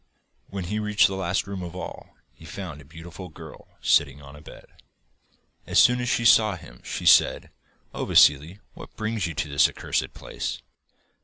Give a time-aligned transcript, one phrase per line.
[0.49, 4.35] When he reached the last room of all, he found a beautiful girl sitting on
[4.35, 4.65] a bed.
[5.67, 7.51] As soon as she saw him she said:
[7.93, 10.59] 'Oh, Vassili, what brings you to this accursed place?